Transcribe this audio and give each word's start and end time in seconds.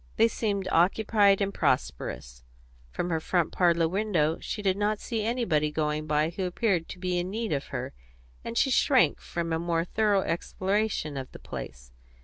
They 0.15 0.27
seemed 0.27 0.67
occupied 0.71 1.41
and 1.41 1.53
prosperous, 1.53 2.43
from 2.89 3.11
her 3.11 3.19
front 3.19 3.51
parlour 3.51 3.87
window; 3.87 4.39
she 4.39 4.63
did 4.63 4.75
not 4.75 4.99
see 4.99 5.21
anybody 5.23 5.69
going 5.71 6.07
by 6.07 6.31
who 6.31 6.45
appeared 6.45 6.87
to 6.89 6.97
be 6.97 7.19
in 7.19 7.29
need 7.29 7.51
of 7.53 7.67
her; 7.67 7.93
and 8.43 8.57
she 8.57 8.71
shrank 8.71 9.21
from 9.21 9.53
a 9.53 9.59
more 9.59 9.85
thorough 9.85 10.21
exploration 10.23 11.17
of 11.17 11.31
the 11.33 11.37
place. 11.37 11.91